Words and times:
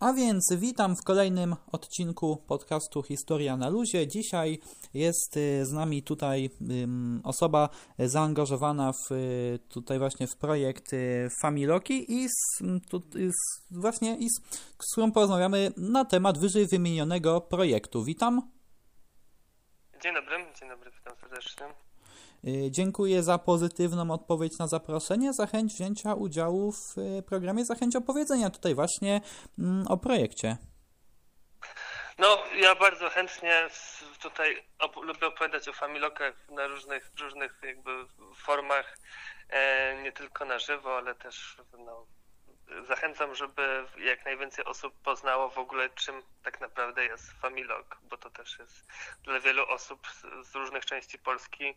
A 0.00 0.12
więc 0.12 0.52
witam 0.56 0.96
w 0.96 1.02
kolejnym 1.02 1.56
odcinku 1.72 2.36
podcastu 2.36 3.02
Historia 3.02 3.56
na 3.56 3.68
Luzie. 3.68 4.06
Dzisiaj 4.06 4.58
jest 4.94 5.36
y, 5.36 5.66
z 5.66 5.72
nami 5.72 6.02
tutaj 6.02 6.50
osoba 7.24 7.68
zaangażowana 7.98 8.92
w, 8.92 9.12
y, 9.12 9.58
tutaj 9.68 9.98
właśnie 9.98 10.26
w 10.26 10.36
projekt 10.36 10.92
y, 10.92 11.28
Familoki 11.40 12.12
i 12.12 12.28
z, 12.28 12.58
tu, 12.90 13.02
z, 13.14 13.72
właśnie 13.80 14.16
i 14.16 14.28
z, 14.30 14.40
z 14.82 14.92
którą 14.92 15.12
porozmawiamy 15.12 15.72
na 15.76 16.04
temat 16.04 16.38
wyżej 16.38 16.66
wymienionego 16.66 17.40
projektu. 17.40 18.04
Witam. 18.04 18.50
Dzień 20.02 20.14
dobry, 20.14 20.36
dzień 20.60 20.68
dobry, 20.68 20.90
witam 20.90 21.16
serdecznie. 21.20 21.93
Y, 22.48 22.70
dziękuję 22.70 23.22
za 23.22 23.38
pozytywną 23.38 24.10
odpowiedź 24.10 24.58
na 24.58 24.66
zaproszenie, 24.66 25.32
za 25.32 25.46
chęć 25.46 25.74
wzięcia 25.74 26.14
udziału 26.14 26.72
w 26.72 26.98
y, 26.98 27.22
programie, 27.22 27.64
za 27.64 27.74
chęć 27.74 27.96
opowiedzenia 27.96 28.50
tutaj 28.50 28.74
właśnie 28.74 29.20
mm, 29.58 29.86
o 29.88 29.96
projekcie. 29.96 30.56
No, 32.18 32.38
ja 32.56 32.74
bardzo 32.74 33.10
chętnie 33.10 33.68
tutaj 34.22 34.64
op 34.78 34.96
lubię 34.96 35.26
opowiadać 35.26 35.68
o 35.68 35.72
familokach 35.72 36.48
na 36.48 36.66
różnych, 36.66 37.10
różnych 37.20 37.60
jakby 37.62 37.90
formach, 38.36 38.98
e, 39.48 40.02
nie 40.02 40.12
tylko 40.12 40.44
na 40.44 40.58
żywo, 40.58 40.96
ale 40.96 41.14
też 41.14 41.56
no, 41.78 42.06
zachęcam, 42.88 43.34
żeby 43.34 43.62
jak 44.04 44.24
najwięcej 44.24 44.64
osób 44.64 44.94
poznało 44.94 45.50
w 45.50 45.58
ogóle, 45.58 45.90
czym 45.90 46.14
tak 46.42 46.60
naprawdę 46.60 47.04
jest 47.04 47.30
Familog, 47.30 47.98
bo 48.10 48.16
to 48.16 48.30
też 48.30 48.58
jest 48.58 48.86
dla 49.24 49.40
wielu 49.40 49.62
osób 49.68 50.06
z, 50.42 50.54
różnych 50.54 50.86
części 50.86 51.18
Polski 51.18 51.74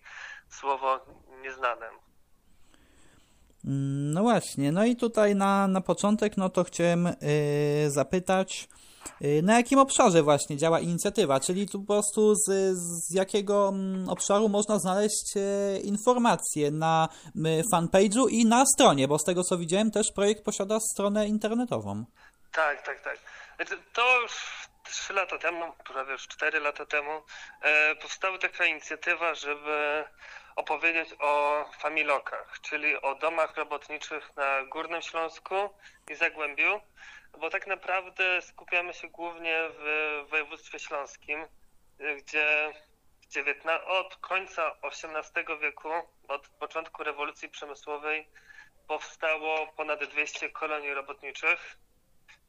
słowo 0.49 1.05
nieznane. 1.41 1.89
No 4.13 4.21
właśnie, 4.21 4.71
no 4.71 4.85
i 4.85 4.95
tutaj 4.95 5.35
na, 5.35 5.67
na 5.67 5.81
początek, 5.81 6.37
no 6.37 6.49
to 6.49 6.63
chciałem 6.63 7.05
yy, 7.05 7.91
zapytać, 7.91 8.67
na 9.43 9.57
jakim 9.57 9.79
obszarze 9.79 10.23
właśnie 10.23 10.58
działa 10.58 10.80
inicjatywa? 10.80 11.39
Czyli 11.39 11.67
tu 11.67 11.80
po 11.80 11.94
prostu 11.94 12.36
z, 12.36 12.75
z 12.77 13.13
jakiego 13.13 13.69
mm, 13.69 14.09
obszaru 14.09 14.50
można 14.50 14.80
znaleźć 14.80 15.38
e, 15.38 15.80
informacje 15.80 16.72
na 16.72 17.09
fanpage'u 17.73 18.30
i 18.30 18.45
na 18.45 18.66
stronie, 18.66 19.08
bo 19.08 19.19
z 19.19 19.23
tego 19.23 19.44
co 19.44 19.58
widziałem 19.58 19.91
też 19.91 20.11
projekt 20.16 20.44
posiada 20.44 20.80
stronę 20.80 21.28
internetową. 21.28 22.05
Tak, 22.52 22.85
tak, 22.85 23.03
tak. 23.03 23.17
Znaczy, 23.55 23.83
to 23.94 24.22
już 24.22 24.31
trzy 24.83 25.13
lata 25.13 25.38
temu, 25.38 25.73
prawie 25.94 26.11
już 26.11 26.28
cztery 26.28 26.59
lata 26.59 26.85
temu, 26.85 27.22
e, 27.61 27.95
powstała 27.95 28.38
taka 28.38 28.66
inicjatywa, 28.66 29.35
żeby 29.35 30.03
opowiedzieć 30.58 31.09
o 31.19 31.66
familokach, 31.80 32.59
czyli 32.61 33.02
o 33.02 33.16
domach 33.16 33.58
robotniczych 33.58 34.36
na 34.36 34.63
Górnym 34.63 35.02
Śląsku 35.02 35.55
i 36.11 36.16
Zagłębiu, 36.16 36.81
bo 37.39 37.50
tak 37.50 37.67
naprawdę 37.67 38.41
skupiamy 38.41 38.94
się 38.94 39.08
głównie 39.08 39.59
w 39.69 40.25
województwie 40.30 40.80
śląskim, 40.80 41.47
gdzie 42.17 42.73
od 43.88 44.16
końca 44.16 44.75
XVIII 44.81 45.59
wieku, 45.61 45.89
od 46.28 46.47
początku 46.47 47.03
rewolucji 47.03 47.50
przemysłowej, 47.50 48.28
powstało 48.88 49.67
ponad 49.67 50.03
200 50.03 50.50
kolonii 50.50 50.94
robotniczych. 50.94 51.78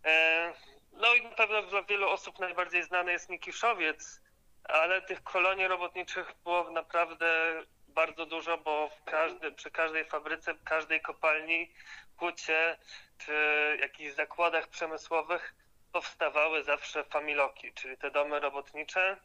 E, 0.05 0.53
no 0.93 1.15
i 1.15 1.23
na 1.23 1.31
pewno 1.31 1.63
dla 1.63 1.83
wielu 1.83 2.09
osób 2.09 2.39
najbardziej 2.39 2.83
znany 2.83 3.13
jest 3.13 3.29
Nikiszowiec, 3.29 4.21
ale 4.65 5.03
tych 5.03 5.23
kolonii 5.23 5.69
robotniczych 5.69 6.35
było 6.45 6.71
naprawdę 6.71 7.63
bardzo 7.99 8.27
dużo, 8.27 8.59
bo 8.59 8.91
każdy, 9.05 9.53
przy 9.53 9.71
każdej 9.71 10.05
fabryce, 10.05 10.55
każdej 10.65 11.01
kopalni, 11.01 11.73
hucie 12.17 12.79
czy 13.19 13.33
jakichś 13.81 14.15
zakładach 14.15 14.69
przemysłowych 14.69 15.55
powstawały 15.93 16.65
zawsze 16.65 17.05
familoki, 17.05 17.73
czyli 17.73 17.97
te 17.97 18.11
domy 18.11 18.41
robotnicze, 18.41 19.17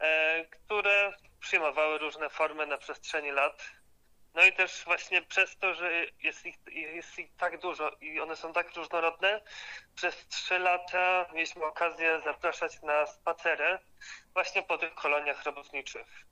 e, 0.00 0.44
które 0.44 1.12
przyjmowały 1.40 1.98
różne 1.98 2.28
formy 2.28 2.66
na 2.66 2.78
przestrzeni 2.78 3.30
lat. 3.30 3.70
No 4.34 4.44
i 4.44 4.52
też 4.52 4.84
właśnie 4.84 5.22
przez 5.22 5.58
to, 5.58 5.74
że 5.74 5.90
jest 6.22 6.46
ich, 6.46 6.56
jest 6.66 7.18
ich 7.18 7.36
tak 7.36 7.60
dużo 7.60 7.90
i 8.00 8.20
one 8.20 8.36
są 8.36 8.52
tak 8.52 8.76
różnorodne, 8.76 9.40
przez 9.94 10.26
trzy 10.28 10.58
lata 10.58 11.26
mieliśmy 11.32 11.64
okazję 11.64 12.20
zapraszać 12.24 12.82
na 12.82 13.06
spacery 13.06 13.78
właśnie 14.32 14.62
po 14.62 14.78
tych 14.78 14.94
koloniach 14.94 15.44
robotniczych. 15.44 16.28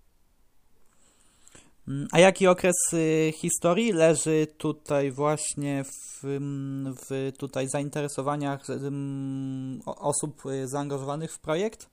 Mm, 1.89 2.09
a 2.13 2.19
jaki 2.19 2.47
okres 2.47 2.93
y, 2.93 3.33
historii 3.33 3.93
leży 3.93 4.47
tutaj 4.59 5.11
właśnie 5.11 5.85
w, 5.85 6.25
mm, 6.25 6.95
w 6.95 7.37
tutaj 7.39 7.69
zainteresowaniach 7.69 8.71
mm, 8.71 9.81
osób 9.87 10.47
y, 10.47 10.69
zaangażowanych 10.69 11.33
w 11.33 11.41
projekt? 11.41 11.87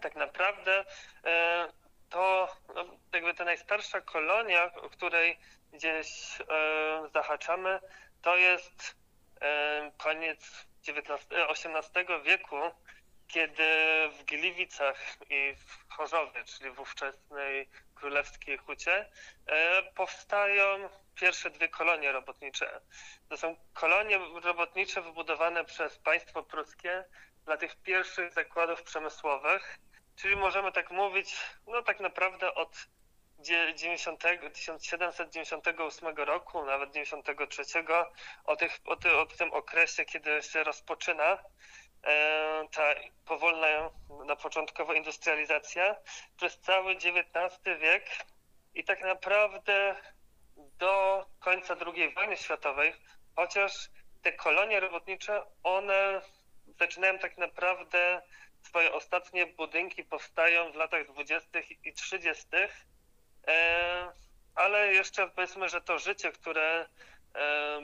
Tak 0.00 0.16
naprawdę 0.16 0.84
e, 1.24 1.68
to 2.10 2.48
no, 2.74 2.84
jakby 3.12 3.34
ta 3.34 3.44
najstarsza 3.44 4.00
kolonia, 4.00 4.72
o 4.74 4.90
której 4.90 5.38
gdzieś 5.72 6.40
e, 6.40 7.08
zahaczamy, 7.14 7.78
to 8.22 8.36
jest 8.36 8.96
e, 9.40 9.92
koniec 9.98 10.66
XVIII 10.88 12.22
wieku, 12.24 12.56
kiedy 13.28 13.64
w 14.18 14.24
Gliwicach 14.24 15.16
i 15.30 15.54
w 15.54 15.92
Chorzowie, 15.92 16.44
czyli 16.44 16.70
w 16.70 16.80
ówczesnej 16.80 17.68
królewskiej 17.94 18.58
hucie, 18.58 19.10
e, 19.46 19.82
powstają 19.82 20.88
pierwsze 21.14 21.50
dwie 21.50 21.68
kolonie 21.68 22.12
robotnicze. 22.12 22.80
To 23.28 23.36
są 23.36 23.56
kolonie 23.74 24.18
robotnicze 24.42 25.02
wybudowane 25.02 25.64
przez 25.64 25.98
państwo 25.98 26.42
pruskie 26.42 27.04
dla 27.44 27.56
tych 27.56 27.76
pierwszych 27.76 28.32
zakładów 28.32 28.82
przemysłowych, 28.82 29.78
czyli 30.16 30.36
możemy 30.36 30.72
tak 30.72 30.90
mówić, 30.90 31.36
no 31.66 31.82
tak 31.82 32.00
naprawdę 32.00 32.54
od 32.54 32.86
90, 33.38 34.20
1798 34.52 36.16
roku, 36.16 36.64
nawet 36.64 36.90
93, 36.90 37.62
o, 38.44 38.56
tych, 38.56 38.78
o, 38.84 38.96
ty, 38.96 39.16
o 39.16 39.26
tym 39.26 39.52
okresie, 39.52 40.04
kiedy 40.04 40.42
się 40.42 40.64
rozpoczyna 40.64 41.38
ta 42.72 42.94
powolna 43.24 43.90
na 44.26 44.36
początkowo 44.36 44.94
industrializacja 44.94 45.96
przez 46.36 46.60
cały 46.60 46.92
XIX 46.92 47.80
wiek 47.80 48.04
i 48.74 48.84
tak 48.84 49.04
naprawdę 49.04 49.96
do 50.56 51.26
końca 51.40 51.76
II 51.86 52.14
wojny 52.14 52.36
światowej, 52.36 52.92
chociaż 53.36 53.72
te 54.22 54.32
kolonie 54.32 54.80
robotnicze, 54.80 55.42
one 55.62 56.20
zaczynają 56.78 57.18
tak 57.18 57.38
naprawdę 57.38 58.22
swoje 58.62 58.92
ostatnie 58.92 59.46
budynki 59.46 60.04
powstają 60.04 60.72
w 60.72 60.74
latach 60.74 61.06
20. 61.06 61.60
i 61.84 61.92
30., 61.92 62.46
e, 63.46 64.12
ale 64.54 64.92
jeszcze 64.92 65.28
powiedzmy, 65.28 65.68
że 65.68 65.80
to 65.80 65.98
życie, 65.98 66.32
które 66.32 66.86
E, 66.86 67.15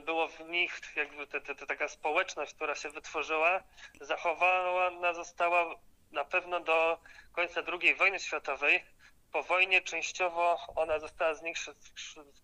było 0.04 0.28
w 0.28 0.40
nich 0.40 0.80
jakby 0.96 1.26
te, 1.26 1.40
te, 1.40 1.54
te, 1.54 1.66
taka 1.66 1.88
społeczność, 1.88 2.54
która 2.54 2.74
się 2.74 2.90
wytworzyła, 2.90 3.62
zachowana 4.00 5.14
została 5.14 5.74
na 6.12 6.24
pewno 6.24 6.60
do 6.60 6.98
końca 7.32 7.62
II 7.82 7.94
wojny 7.94 8.20
światowej. 8.20 8.84
Po 9.32 9.42
wojnie 9.42 9.80
częściowo 9.80 10.58
ona 10.76 10.98
została 10.98 11.34
z 11.34 11.42
nich 11.42 11.56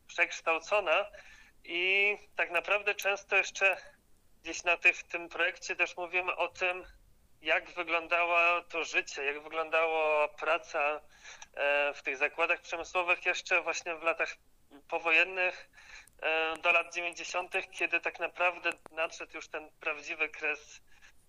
przekształcona 0.07 1.07
i 1.65 2.17
tak 2.37 2.51
naprawdę 2.51 2.95
często 2.95 3.37
jeszcze 3.37 3.77
gdzieś 4.43 4.65
na 4.65 4.77
tych, 4.77 5.03
tym 5.03 5.29
projekcie 5.29 5.77
też 5.77 5.97
mówimy 5.97 6.37
o 6.37 6.49
tym, 6.49 6.85
jak 7.43 7.71
wyglądało 7.71 8.63
to 8.63 8.85
życie, 8.85 9.25
jak 9.25 9.43
wyglądała 9.43 10.29
praca 10.29 11.01
e, 11.55 11.95
w 11.95 12.03
tych 12.03 12.17
zakładach 12.17 12.61
przemysłowych 12.61 13.27
jeszcze 13.27 13.63
właśnie 13.63 13.95
w 13.95 14.03
latach 14.03 14.37
powojennych, 14.89 15.69
E, 15.71 15.88
do 16.63 16.73
lat 16.73 16.95
90., 16.95 17.55
kiedy 17.71 18.01
tak 18.01 18.21
naprawdę 18.21 18.71
nadszedł 18.91 19.33
już 19.35 19.49
ten 19.49 19.71
prawdziwy 19.81 20.29
kres 20.29 20.81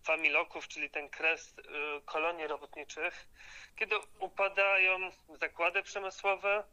familoków, 0.03 0.67
czyli 0.67 0.89
ten 0.89 1.09
kres 1.09 1.53
e, 1.57 2.01
kolonii 2.05 2.47
robotniczych, 2.47 3.27
kiedy 3.75 3.95
upadają 4.19 5.11
zakłady 5.41 5.83
przemysłowe, 5.83 6.63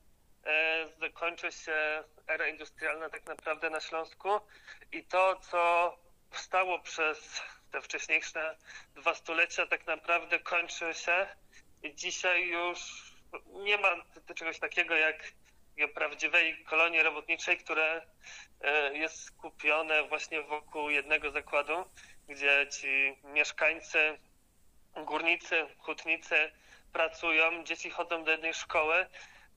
e, 0.45 1.11
kończy 1.11 1.53
się 1.53 2.05
era 2.27 2.49
industrialna 2.49 3.11
tak 3.11 3.27
naprawdę 3.27 3.71
na 3.71 3.81
Śląsku 3.81 4.29
i 4.93 5.05
to, 5.05 5.37
co 5.37 5.93
powstało 6.31 6.79
przez 6.79 7.43
te 7.73 7.83
wcześniejsze 7.83 8.57
dwa 8.95 9.15
stulecia, 9.15 9.67
tak 9.67 9.87
naprawdę 9.87 10.39
kończy 10.39 10.95
się 10.95 11.27
i 11.83 11.95
dzisiaj 11.95 12.49
już 12.49 12.79
nie 13.47 13.79
ma 13.79 13.89
czegoś 14.35 14.59
takiego 14.59 14.95
jak 14.95 15.33
prawdziwej 15.95 16.65
kolonii 16.65 17.03
robotniczej, 17.03 17.59
które 17.59 18.07
e, 18.61 18.95
jest 18.99 19.25
skupione 19.25 20.03
właśnie 20.03 20.43
wokół 20.43 20.91
jednego 20.91 21.31
zakładu, 21.31 21.85
gdzie 22.29 22.67
ci 22.81 23.17
mieszkańcy, 23.25 24.19
górnicy, 25.05 25.67
hutnicy 25.79 26.53
pracują, 26.93 27.65
dzieci 27.65 27.91
chodzą 27.91 28.25
do 28.25 28.31
jednej 28.31 28.55
szkoły, 28.55 29.07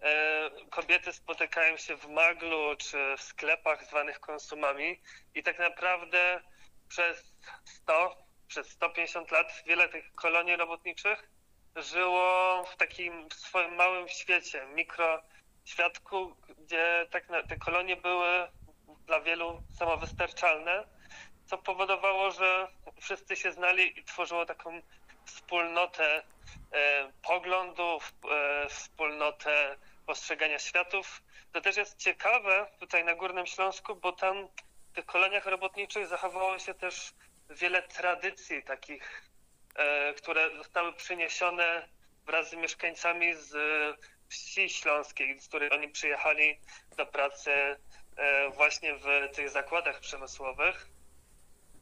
e, 0.02 0.50
kobiety 0.70 1.14
spotykają 1.14 1.78
się 1.78 1.96
w 1.98 2.08
maglu 2.08 2.76
czy 2.76 3.18
w 3.18 3.22
sklepach 3.22 3.86
zwanych 3.86 4.20
konsumami 4.20 5.02
i 5.36 5.44
tak 5.44 5.60
naprawdę 5.60 6.42
przez 6.88 7.34
100 7.66 8.30
przez 8.50 8.70
150 8.70 9.32
lat 9.32 9.64
wiele 9.66 9.90
tych 9.90 10.16
kolonii 10.16 10.56
robotniczych 10.56 11.30
żyło 11.76 12.64
w 12.64 12.76
takim 12.78 13.28
swoim 13.32 13.76
małym 13.76 14.10
świecie, 14.10 14.66
mikroświatku, 15.70 16.36
gdzie 16.58 17.08
tak 17.12 17.30
na, 17.30 17.44
te 17.44 17.58
kolonie 17.58 17.96
były 17.96 18.48
dla 19.06 19.22
wielu 19.22 19.64
samowystarczalne, 19.78 20.88
co 21.46 21.58
powodowało, 21.58 22.32
że 22.32 22.68
wszyscy 23.02 23.36
się 23.36 23.52
znali 23.52 24.00
i 24.00 24.04
tworzyło 24.04 24.46
taką 24.46 24.82
wspólnotę 25.26 26.24
e, 26.72 27.12
poglądów, 27.22 28.14
e, 28.32 28.70
wspólnotę 28.70 29.78
postrzegania 30.06 30.60
światów. 30.60 31.22
To 31.52 31.62
też 31.62 31.78
jest 31.78 31.98
ciekawe 31.98 32.68
tutaj 32.80 33.04
na 33.04 33.16
Górnym 33.16 33.46
Śląsku, 33.46 33.96
bo 33.96 34.12
tam 34.12 34.48
w 34.92 34.96
tych 34.96 35.06
koloniach 35.06 35.46
robotniczych 35.46 36.08
zachowało 36.08 36.60
się 36.60 36.74
też 36.74 37.14
wiele 37.50 37.82
tradycji 37.82 38.64
takich, 38.64 39.32
e, 39.76 40.14
które 40.14 40.58
zostały 40.58 40.94
przyniesione 40.94 41.88
wraz 42.26 42.50
z 42.50 42.54
mieszkańcami 42.54 43.34
z 43.36 43.56
wsi 44.30 44.70
śląskiej, 44.70 45.40
z 45.40 45.48
której 45.48 45.72
oni 45.72 45.88
przyjechali 45.88 46.60
do 46.98 47.06
pracy 47.06 47.52
e, 48.16 48.50
właśnie 48.50 48.96
w 48.96 49.36
tych 49.36 49.50
zakładach 49.50 50.00
przemysłowych. 50.00 50.88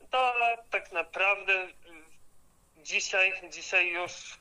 To 0.10 0.34
tak 0.70 0.92
naprawdę 0.92 1.68
dzisiaj, 2.78 3.34
dzisiaj 3.50 3.90
już 3.90 4.38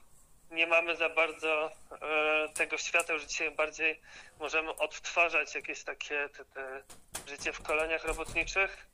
nie 0.51 0.67
mamy 0.67 0.97
za 0.97 1.09
bardzo 1.09 1.71
e, 2.03 2.49
tego 2.55 2.79
świata, 2.79 3.19
że 3.19 3.27
dzisiaj 3.27 3.51
bardziej 3.51 4.01
możemy 4.39 4.71
odtwarzać 4.77 5.55
jakieś 5.55 5.85
takie 5.85 6.29
te, 6.29 6.45
te 6.45 6.83
życie 7.27 7.53
w 7.53 7.63
koloniach 7.63 8.05
robotniczych, 8.05 8.87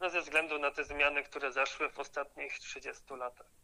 no 0.00 0.10
ze 0.10 0.20
względu 0.20 0.58
na 0.58 0.70
te 0.70 0.84
zmiany, 0.84 1.22
które 1.22 1.52
zaszły 1.52 1.90
w 1.90 1.98
ostatnich 1.98 2.58
30 2.58 3.02
latach. 3.18 3.59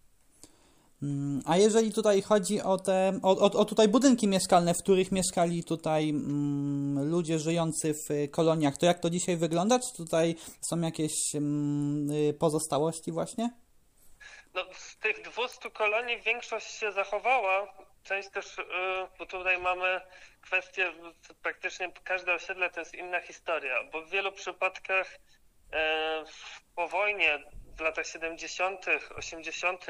Mm, 1.03 1.43
a 1.47 1.57
jeżeli 1.57 1.93
tutaj 1.93 2.23
chodzi 2.23 2.61
o 2.61 2.79
te, 2.79 3.21
o, 3.23 3.31
o, 3.39 3.61
o 3.61 3.65
tutaj 3.65 3.89
budynki 3.89 4.29
mieszkalne, 4.29 4.75
w 4.75 4.83
których 4.83 5.13
mieszkali 5.13 5.65
tutaj 5.65 6.09
mm, 6.11 7.11
ludzie 7.11 7.39
żyjący 7.39 7.95
w 7.95 8.31
koloniach, 8.31 8.77
to 8.77 8.87
jak 8.87 8.99
to 8.99 9.11
dzisiaj 9.11 9.37
wygląda? 9.37 9.79
Czy 9.79 9.97
tutaj 9.97 10.35
są 10.71 10.81
jakieś 10.81 11.13
mm, 11.35 12.11
y, 12.11 12.35
pozostałości 12.35 13.13
właśnie? 13.13 13.51
No, 14.55 14.65
z 14.73 14.97
tych 14.97 15.23
200 15.23 15.71
kolonii 15.71 16.21
większość 16.21 16.67
się 16.67 16.93
zachowała. 16.93 17.73
Część 18.03 18.31
też, 18.31 18.59
y, 18.59 18.63
bo 19.19 19.27
tutaj 19.27 19.59
mamy 19.59 20.01
kwestię, 20.41 20.93
praktycznie 21.43 21.93
każde 22.05 22.35
osiedle 22.35 22.71
to 22.71 22.81
jest 22.81 22.95
inna 22.95 23.21
historia, 23.21 23.75
bo 23.93 24.03
w 24.03 24.11
wielu 24.11 24.33
przypadkach 24.33 25.15
y, 25.15 25.19
po 26.75 26.89
wojnie 26.89 27.39
w 27.77 27.81
latach 27.81 28.07
70., 28.07 28.87
80., 29.17 29.87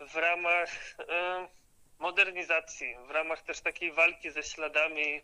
w 0.00 0.14
ramach 0.14 0.70
y, 1.00 1.04
modernizacji, 1.98 2.96
w 3.06 3.10
ramach 3.10 3.42
też 3.42 3.60
takiej 3.60 3.92
walki 3.92 4.30
ze 4.30 4.42
śladami 4.42 5.20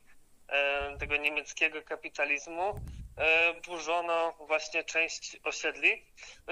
tego 0.98 1.16
niemieckiego 1.16 1.82
kapitalizmu, 1.82 2.80
E, 3.16 3.54
burzono 3.54 4.34
właśnie 4.46 4.84
część 4.84 5.36
osiedli. 5.44 6.02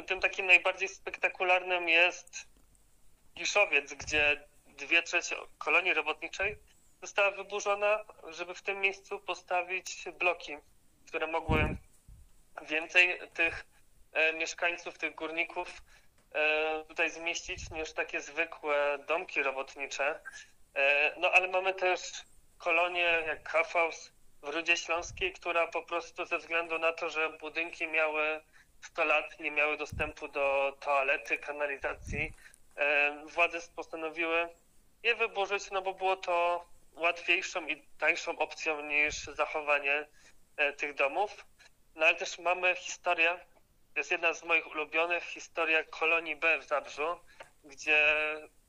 Tym 0.06 0.20
takim 0.20 0.46
najbardziej 0.46 0.88
spektakularnym 0.88 1.88
jest 1.88 2.46
Giszowiec, 3.36 3.94
gdzie 3.94 4.48
dwie 4.66 5.02
trzecie 5.02 5.36
kolonii 5.58 5.94
robotniczej 5.94 6.56
została 7.00 7.30
wyburzona, 7.30 8.04
żeby 8.28 8.54
w 8.54 8.62
tym 8.62 8.80
miejscu 8.80 9.20
postawić 9.20 10.04
bloki, 10.18 10.56
które 11.06 11.26
mogły 11.26 11.76
więcej 12.62 13.18
tych 13.34 13.66
e, 14.12 14.32
mieszkańców, 14.32 14.98
tych 14.98 15.14
górników 15.14 15.68
e, 15.68 15.99
tutaj 16.88 17.10
zmieścić 17.10 17.70
niż 17.70 17.92
takie 17.92 18.20
zwykłe 18.20 18.98
domki 19.08 19.42
robotnicze. 19.42 20.20
No 21.16 21.30
ale 21.30 21.48
mamy 21.48 21.74
też 21.74 22.00
kolonie 22.58 23.22
jak 23.26 23.42
Kafaus, 23.42 24.12
w 24.42 24.48
Rudzie 24.48 24.76
Śląskiej, 24.76 25.32
która 25.32 25.66
po 25.66 25.82
prostu 25.82 26.26
ze 26.26 26.38
względu 26.38 26.78
na 26.78 26.92
to, 26.92 27.10
że 27.10 27.30
budynki 27.30 27.86
miały 27.86 28.40
100 28.82 29.04
lat, 29.04 29.40
nie 29.40 29.50
miały 29.50 29.76
dostępu 29.76 30.28
do 30.28 30.76
toalety, 30.80 31.38
kanalizacji, 31.38 32.32
e, 32.76 33.26
władze 33.26 33.58
postanowiły 33.76 34.48
je 35.02 35.14
wyburzyć, 35.14 35.70
no 35.70 35.82
bo 35.82 35.94
było 35.94 36.16
to 36.16 36.64
łatwiejszą 36.94 37.66
i 37.66 37.82
tańszą 37.98 38.38
opcją 38.38 38.82
niż 38.82 39.24
zachowanie 39.24 40.06
e, 40.56 40.72
tych 40.72 40.94
domów. 40.94 41.46
No 41.94 42.06
ale 42.06 42.14
też 42.14 42.38
mamy 42.38 42.76
historię, 42.76 43.38
to 44.00 44.02
jest 44.02 44.10
jedna 44.10 44.34
z 44.34 44.44
moich 44.44 44.66
ulubionych, 44.66 45.24
historia 45.24 45.84
kolonii 45.84 46.36
B 46.36 46.58
w 46.58 46.64
Zabrzu, 46.64 47.20
gdzie 47.64 48.14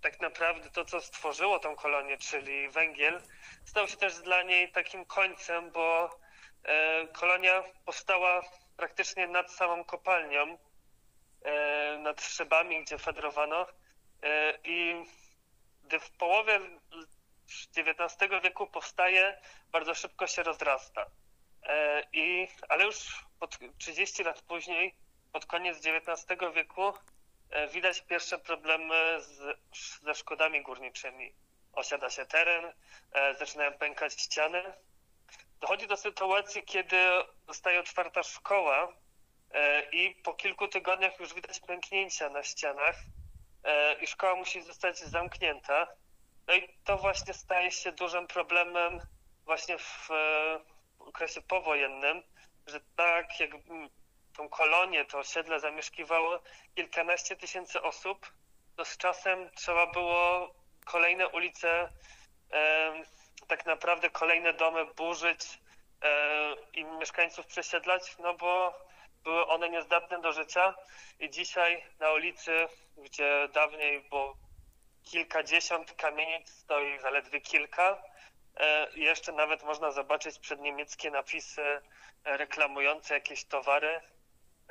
tak 0.01 0.21
naprawdę 0.21 0.69
to, 0.69 0.85
co 0.85 1.01
stworzyło 1.01 1.59
tą 1.59 1.75
kolonię, 1.75 2.17
czyli 2.17 2.69
węgiel, 2.69 3.21
stał 3.65 3.87
się 3.87 3.97
też 3.97 4.19
dla 4.19 4.43
niej 4.43 4.71
takim 4.71 5.05
końcem, 5.05 5.71
bo 5.71 6.19
e, 6.63 7.07
kolonia 7.07 7.63
powstała 7.85 8.41
praktycznie 8.77 9.27
nad 9.27 9.51
samą 9.51 9.83
kopalnią, 9.83 10.57
e, 11.41 11.97
nad 11.97 12.21
szybami, 12.21 12.83
gdzie 12.83 12.97
fedrowano. 12.97 13.67
E, 14.23 14.57
I 14.63 15.05
gdy 15.83 15.99
w 15.99 16.11
połowie 16.11 16.59
XIX 17.77 18.31
wieku 18.43 18.67
powstaje, 18.67 19.41
bardzo 19.71 19.95
szybko 19.95 20.27
się 20.27 20.43
rozrasta. 20.43 21.05
I, 22.13 22.47
ale 22.69 22.85
już 22.85 23.25
pod 23.39 23.59
30 23.77 24.23
lat 24.23 24.41
później, 24.41 24.95
pod 25.31 25.45
koniec 25.45 25.77
XIX 25.77 26.53
wieku, 26.55 26.93
widać 27.73 28.01
pierwsze 28.01 28.37
problemy 28.37 29.21
z, 29.21 29.57
ze 30.03 30.15
szkodami 30.15 30.63
górniczymi 30.63 31.33
osiada 31.73 32.09
się 32.09 32.25
teren, 32.25 32.73
e, 33.11 33.35
zaczynają 33.35 33.73
pękać 33.73 34.21
ściany. 34.21 34.63
Dochodzi 35.59 35.87
do 35.87 35.97
sytuacji, 35.97 36.63
kiedy 36.63 36.97
zostaje 37.47 37.79
otwarta 37.79 38.23
szkoła 38.23 38.93
e, 39.51 39.89
i 39.91 40.15
po 40.15 40.33
kilku 40.33 40.67
tygodniach 40.67 41.19
już 41.19 41.33
widać 41.33 41.59
pęknięcia 41.59 42.29
na 42.29 42.43
ścianach 42.43 42.95
e, 43.63 43.93
i 43.93 44.07
szkoła 44.07 44.35
musi 44.35 44.61
zostać 44.61 44.99
zamknięta. 44.99 45.87
No 46.47 46.53
i 46.53 46.69
to 46.83 46.97
właśnie 46.97 47.33
staje 47.33 47.71
się 47.71 47.91
dużym 47.91 48.27
problemem 48.27 48.99
właśnie 49.45 49.77
w 49.77 50.09
okresie 50.99 51.41
powojennym, 51.41 52.23
że 52.67 52.79
tak 52.95 53.39
jak 53.39 53.51
tą 54.33 54.49
kolonię, 54.49 55.05
to 55.05 55.19
osiedle 55.19 55.59
zamieszkiwało 55.59 56.39
kilkanaście 56.75 57.35
tysięcy 57.35 57.81
osób, 57.81 58.33
to 58.75 58.85
z 58.85 58.97
czasem 58.97 59.49
trzeba 59.55 59.87
było 59.87 60.53
kolejne 60.85 61.27
ulice, 61.27 61.89
tak 63.47 63.65
naprawdę 63.65 64.09
kolejne 64.09 64.53
domy 64.53 64.85
burzyć 64.85 65.59
i 66.73 66.83
mieszkańców 66.85 67.45
przesiedlać, 67.45 68.17
no 68.19 68.33
bo 68.33 68.73
były 69.23 69.47
one 69.47 69.69
niezdatne 69.69 70.21
do 70.21 70.31
życia 70.31 70.75
i 71.19 71.29
dzisiaj 71.29 71.83
na 71.99 72.11
ulicy, 72.11 72.67
gdzie 72.97 73.49
dawniej 73.53 74.01
było 74.01 74.37
kilkadziesiąt 75.03 75.93
kamienic, 75.93 76.49
stoi 76.49 76.99
zaledwie 76.99 77.41
kilka. 77.41 78.03
E, 78.57 78.87
jeszcze 78.95 79.31
nawet 79.31 79.63
można 79.63 79.91
zobaczyć 79.91 80.39
przedniemieckie 80.39 81.11
napisy 81.11 81.81
reklamujące 82.23 83.13
jakieś 83.13 83.45
towary. 83.45 84.01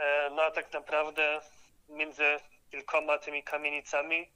E, 0.01 0.31
no 0.31 0.43
a 0.43 0.51
tak 0.51 0.73
naprawdę 0.73 1.41
między 1.89 2.37
kilkoma 2.71 3.19
tymi 3.19 3.43
kamienicami 3.43 4.29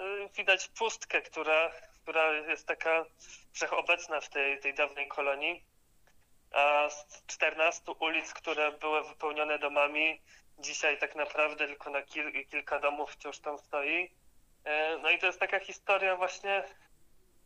Y, 0.00 0.28
widać 0.36 0.68
pustkę, 0.68 1.22
która, 1.22 1.70
która 2.02 2.32
jest 2.32 2.66
taka 2.66 3.04
wszechobecna 3.52 4.20
w 4.20 4.28
tej, 4.28 4.60
tej 4.60 4.74
dawnej 4.74 5.08
kolonii. 5.08 5.64
A 6.52 6.88
z 6.90 7.26
14 7.26 7.92
ulic, 7.92 8.32
które 8.34 8.72
były 8.72 9.04
wypełnione 9.04 9.58
domami, 9.58 10.20
dzisiaj 10.58 10.98
tak 10.98 11.14
naprawdę 11.14 11.66
tylko 11.66 11.90
na 11.90 12.02
kil, 12.02 12.46
kilka 12.50 12.78
domów 12.78 13.12
wciąż 13.12 13.38
tam 13.38 13.58
stoi. 13.58 14.04
Y, 14.04 14.10
no 15.02 15.10
i 15.10 15.18
to 15.18 15.26
jest 15.26 15.40
taka 15.40 15.60
historia 15.60 16.16
właśnie 16.16 16.64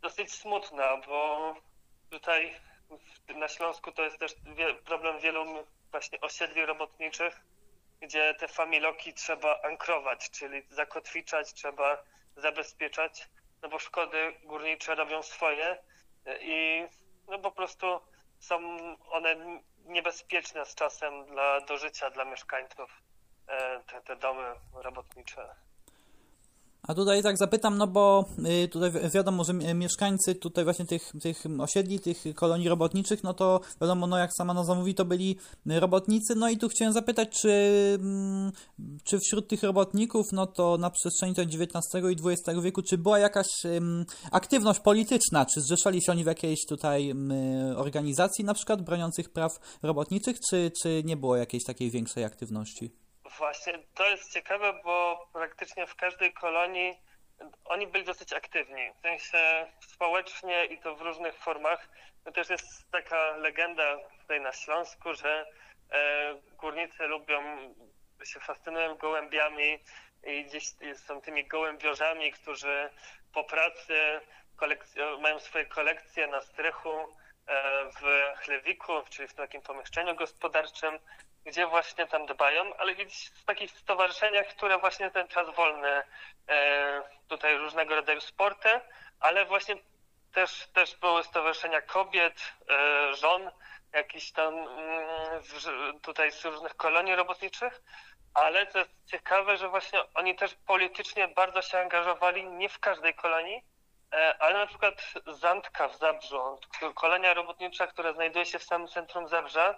dosyć 0.00 0.33
smutna, 0.33 0.97
bo 0.97 1.54
tutaj 2.11 2.54
na 3.28 3.49
Śląsku 3.49 3.93
to 3.93 4.02
jest 4.02 4.19
też 4.19 4.35
problem 4.85 5.19
wielu 5.19 5.66
właśnie 5.90 6.21
osiedli 6.21 6.66
robotniczych, 6.66 7.40
gdzie 8.04 8.34
te 8.34 8.49
familoki 8.49 9.14
trzeba 9.14 9.61
ankrować, 9.62 10.30
czyli 10.30 10.62
zakotwiczać, 10.70 11.52
trzeba 11.52 12.04
zabezpieczać, 12.37 13.28
no 13.62 13.68
bo 13.68 13.78
szkody 13.78 14.32
górnicze 14.44 14.94
robią 14.94 15.23
swoje 15.23 15.78
i 16.40 16.87
no 17.28 17.38
po 17.38 17.50
prostu 17.50 18.00
są 18.38 18.76
one 19.11 19.37
niebezpieczne 19.84 20.66
z 20.66 20.75
czasem 20.75 21.26
dla, 21.26 21.61
do 21.61 21.76
życia 21.76 22.11
dla 22.11 22.25
mieszkańców, 22.25 23.02
e, 23.46 23.80
te, 23.80 24.00
te 24.00 24.16
domy 24.16 24.54
robotnicze. 24.73 25.54
A 26.88 26.95
tutaj 26.95 27.23
tak 27.23 27.38
zapytam, 27.38 27.79
no 27.79 27.87
bo 27.87 28.25
y, 28.64 28.69
tutaj 28.69 28.91
wiadomo, 29.14 29.45
że 29.45 29.55
mieszkańcy 29.55 30.35
tutaj 30.35 30.64
właśnie 30.64 30.85
tych, 30.85 31.12
tych 31.23 31.45
osiedli, 31.59 32.00
tych 32.00 32.25
kolonii 32.35 32.69
robotniczych, 32.69 33.23
no 33.23 33.35
to 33.35 33.61
wiadomo, 33.81 34.07
no 34.07 34.19
jak 34.19 34.31
sama 34.33 34.55
nazwa 34.55 34.75
mówi, 34.75 34.95
to 34.95 35.05
byli 35.05 35.37
robotnicy, 35.67 36.35
no 36.35 36.49
i 36.49 36.57
tu 36.59 36.69
chciałem 36.69 36.95
zapytać, 36.95 37.41
czy, 37.41 37.53
mm, 38.00 38.53
czy 39.05 39.19
wśród 39.19 39.49
tych 39.49 39.62
robotników, 39.62 40.26
no 40.33 40.47
to 40.47 40.79
na 40.79 40.91
przestrzeni 40.91 41.35
XIX 41.38 42.05
i 42.11 42.29
XX 42.29 42.61
wieku, 42.62 42.83
czy 42.83 42.99
była 42.99 43.19
jakaś 43.19 43.47
aktywność 44.31 44.81
polityczna, 44.81 45.47
czy 45.47 45.61
zrzeszali 45.61 46.03
się 46.03 46.12
oni 46.12 46.25
w 46.25 46.26
jakiejś 46.26 46.67
tutaj 46.69 47.14
organizacji 47.76 48.45
na 48.45 48.55
przykład 48.55 48.83
broniących 48.83 49.31
praw 49.31 49.79
robotniczych, 49.83 50.37
czy, 50.50 50.71
czy 50.83 51.03
nie 51.05 51.17
było 51.17 51.37
jakiejś 51.37 51.64
takiej 51.64 51.91
większej 51.91 52.25
aktywności? 52.25 53.05
Właśnie, 53.25 53.78
to 53.95 54.09
jest 54.09 54.33
ciekawe, 54.33 54.73
bo 54.85 55.26
praktycznie 55.33 55.87
w 55.87 55.97
każdej 55.97 56.33
kolonii 56.33 56.99
oni 57.64 57.87
byli 57.87 58.04
dosyć 58.04 58.33
aktywni, 58.33 58.93
w 58.99 59.00
sensie 59.00 59.66
społecznie 59.81 60.64
i 60.64 60.78
to 60.78 60.97
w 60.97 61.00
różnych 61.00 61.38
formach. 61.38 61.88
To 62.25 62.33
też 62.33 62.50
jest 62.50 62.90
taka 62.90 63.37
legenda 63.37 63.99
tutaj 64.21 64.40
na 64.40 64.52
Śląsku, 64.52 65.14
że 65.14 65.47
e, 65.90 66.35
górnicy 66.57 67.07
lubią, 67.07 67.43
się 68.25 68.40
fascynują 68.40 68.97
gołębiami 68.97 69.78
i 70.26 70.45
gdzieś 70.45 70.64
są 70.97 71.21
tymi 71.21 71.47
gołębiorzami, 71.47 72.33
którzy 72.33 72.90
po 73.33 73.45
pracy 73.45 74.21
mają 75.21 75.38
swoje 75.38 75.66
kolekcje 75.66 76.26
na 76.26 76.40
strychu 76.40 76.90
e, 77.47 77.90
w 77.90 78.33
chlewiku, 78.38 78.93
czyli 79.11 79.28
w 79.28 79.35
takim 79.35 79.62
pomieszczeniu 79.62 80.14
gospodarczym 80.14 80.99
gdzie 81.44 81.66
właśnie 81.66 82.06
tam 82.06 82.26
dbają, 82.26 82.76
ale 82.76 82.94
gdzieś 82.94 83.26
w 83.26 83.44
takich 83.44 83.70
stowarzyszeniach, 83.70 84.46
które 84.46 84.78
właśnie 84.78 85.10
ten 85.10 85.28
czas 85.28 85.54
wolny, 85.56 86.02
e, 86.48 87.02
tutaj 87.28 87.58
różnego 87.58 87.94
rodzaju 87.94 88.20
sporty, 88.20 88.68
ale 89.20 89.44
właśnie 89.44 89.76
też, 90.32 90.66
też 90.72 90.96
były 90.96 91.24
stowarzyszenia 91.24 91.82
kobiet, 91.82 92.52
e, 92.70 93.14
żon, 93.14 93.50
jakieś 93.92 94.32
tam 94.32 94.54
mm, 94.54 96.00
tutaj 96.00 96.32
z 96.32 96.44
różnych 96.44 96.76
kolonii 96.76 97.14
robotniczych, 97.14 97.82
ale 98.34 98.66
to 98.66 98.78
jest 98.78 98.90
ciekawe, 99.06 99.56
że 99.56 99.68
właśnie 99.68 100.00
oni 100.14 100.36
też 100.36 100.54
politycznie 100.66 101.28
bardzo 101.28 101.62
się 101.62 101.78
angażowali, 101.78 102.44
nie 102.44 102.68
w 102.68 102.78
każdej 102.78 103.14
kolonii, 103.14 103.64
e, 104.12 104.36
ale 104.38 104.58
na 104.58 104.66
przykład 104.66 104.94
Zantka 105.26 105.88
w 105.88 105.96
Zabrzu, 105.96 106.58
kolonia 106.94 107.34
robotnicza, 107.34 107.86
która 107.86 108.12
znajduje 108.12 108.46
się 108.46 108.58
w 108.58 108.64
samym 108.64 108.88
centrum 108.88 109.28
Zabrza, 109.28 109.74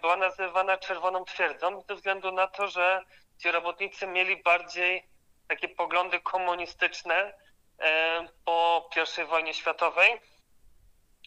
była 0.00 0.16
nazywana 0.16 0.78
Czerwoną 0.78 1.24
Twierdzą 1.24 1.82
ze 1.88 1.94
względu 1.94 2.32
na 2.32 2.46
to, 2.46 2.68
że 2.68 3.04
ci 3.38 3.50
robotnicy 3.50 4.06
mieli 4.06 4.42
bardziej 4.42 5.08
takie 5.48 5.68
poglądy 5.68 6.20
komunistyczne 6.20 7.34
e, 7.78 8.28
po 8.44 8.88
I 9.22 9.24
wojnie 9.24 9.54
światowej. 9.54 10.20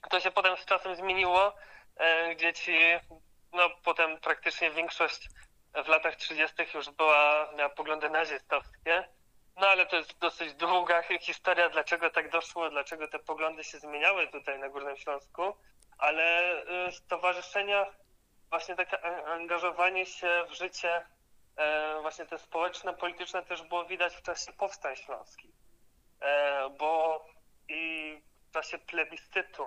To 0.09 0.19
się 0.19 0.31
potem 0.31 0.57
z 0.57 0.65
czasem 0.65 0.95
zmieniło, 0.95 1.55
e, 1.95 2.35
gdzie 2.35 2.53
ci, 2.53 2.77
no 3.53 3.69
potem 3.83 4.19
praktycznie 4.19 4.71
większość 4.71 5.29
w 5.85 5.87
latach 5.87 6.15
30. 6.15 6.55
już 6.73 6.89
była, 6.89 7.49
miała 7.57 7.69
poglądy 7.69 8.09
nazistowskie. 8.09 9.03
No 9.55 9.67
ale 9.67 9.85
to 9.85 9.95
jest 9.95 10.19
dosyć 10.19 10.53
długa 10.53 11.01
historia, 11.21 11.69
dlaczego 11.69 12.09
tak 12.09 12.31
doszło, 12.31 12.69
dlaczego 12.69 13.07
te 13.07 13.19
poglądy 13.19 13.63
się 13.63 13.79
zmieniały 13.79 14.27
tutaj 14.27 14.59
na 14.59 14.69
Górnym 14.69 14.97
Śląsku, 14.97 15.55
ale 15.97 16.55
stowarzyszenia 16.91 17.85
właśnie 18.49 18.75
takie 18.75 19.25
angażowanie 19.25 20.05
się 20.05 20.45
w 20.49 20.53
życie 20.53 21.05
e, 21.55 22.01
właśnie 22.01 22.25
te 22.25 22.37
społeczne, 22.37 22.93
polityczne 22.93 23.43
też 23.43 23.63
było 23.63 23.85
widać 23.85 24.15
w 24.15 24.21
czasie 24.21 24.53
powstań 24.53 24.95
śląskich. 24.95 25.51
E, 26.21 26.69
bo 26.69 27.25
i 27.67 28.17
w 28.49 28.51
czasie 28.53 28.77
plebiscytu, 28.77 29.65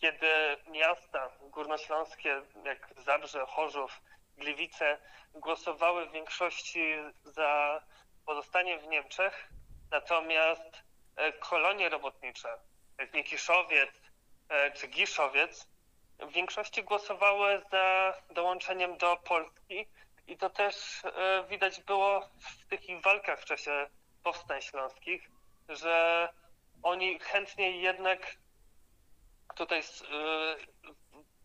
kiedy 0.00 0.28
miasta 0.70 1.30
górnośląskie, 1.40 2.42
jak 2.64 2.94
Zabrze, 2.96 3.46
Chorzów, 3.46 4.00
Gliwice, 4.36 4.98
głosowały 5.34 6.06
w 6.06 6.12
większości 6.12 6.94
za 7.24 7.82
pozostanie 8.26 8.78
w 8.78 8.86
Niemczech, 8.86 9.48
natomiast 9.90 10.82
e, 11.16 11.32
kolonie 11.32 11.88
robotnicze, 11.88 12.48
jak 12.98 13.14
Nikiszowiec 13.14 13.90
czy 14.74 14.88
Giszowiec, 14.88 15.68
w 16.18 16.32
większości 16.32 16.82
głosowały 16.84 17.62
za 17.70 18.14
dołączeniem 18.30 18.98
do 18.98 19.16
Polski 19.16 19.86
i 20.26 20.36
to 20.36 20.50
też 20.50 21.04
e, 21.04 21.44
widać 21.48 21.80
było 21.80 22.28
w 22.40 22.66
tych 22.66 22.88
ich 22.88 23.02
walkach 23.02 23.40
w 23.40 23.44
czasie 23.44 23.86
powstań 24.22 24.62
śląskich, 24.62 25.30
że 25.68 26.28
oni 26.82 27.18
chętniej 27.18 27.82
jednak 27.82 28.36
tutaj 29.54 29.78
e, 29.80 29.84